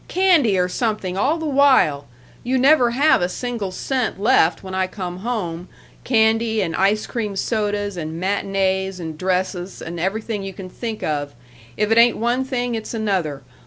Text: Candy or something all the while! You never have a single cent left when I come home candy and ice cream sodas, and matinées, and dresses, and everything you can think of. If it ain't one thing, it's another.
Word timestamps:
Candy 0.07 0.57
or 0.57 0.67
something 0.67 1.15
all 1.15 1.37
the 1.37 1.45
while! 1.45 2.07
You 2.43 2.57
never 2.57 2.89
have 2.89 3.21
a 3.21 3.29
single 3.29 3.69
cent 3.71 4.19
left 4.19 4.63
when 4.63 4.73
I 4.73 4.87
come 4.87 5.17
home 5.17 5.67
candy 6.03 6.59
and 6.59 6.75
ice 6.75 7.05
cream 7.05 7.35
sodas, 7.35 7.97
and 7.97 8.19
matinées, 8.19 8.99
and 8.99 9.15
dresses, 9.15 9.79
and 9.79 9.99
everything 9.99 10.41
you 10.41 10.53
can 10.55 10.71
think 10.71 11.03
of. 11.03 11.35
If 11.77 11.91
it 11.91 11.99
ain't 11.99 12.17
one 12.17 12.43
thing, 12.43 12.73
it's 12.73 12.95
another. 12.95 13.43